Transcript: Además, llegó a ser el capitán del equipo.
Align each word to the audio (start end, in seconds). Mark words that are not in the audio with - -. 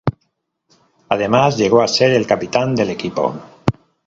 Además, 1.09 1.59
llegó 1.59 1.83
a 1.83 1.87
ser 1.87 2.09
el 2.09 2.25
capitán 2.25 2.73
del 2.73 2.89
equipo. 2.89 3.39